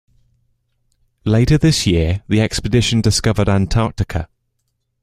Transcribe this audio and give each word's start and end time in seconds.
Later 1.25 1.59
this 1.59 1.85
year 1.85 2.23
the 2.27 2.41
expedition 2.41 3.01
discovered 3.01 3.47
Antarctica. 3.47 4.29